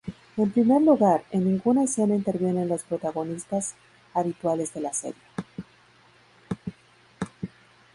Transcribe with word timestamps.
En 0.35 0.49
primer 0.49 0.81
lugar, 0.81 1.23
en 1.29 1.45
ninguna 1.45 1.83
escena 1.83 2.15
intervienen 2.15 2.67
los 2.67 2.81
protagonistas 2.81 3.75
habituales 4.15 4.73
de 4.73 4.81
la 4.81 4.93
serie. 4.93 5.21